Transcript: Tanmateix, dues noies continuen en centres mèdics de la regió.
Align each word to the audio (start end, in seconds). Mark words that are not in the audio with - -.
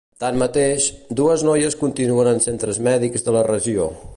Tanmateix, 0.21 0.87
dues 1.19 1.43
noies 1.49 1.77
continuen 1.83 2.31
en 2.33 2.41
centres 2.47 2.81
mèdics 2.89 3.29
de 3.29 3.37
la 3.37 3.45
regió. 3.53 3.91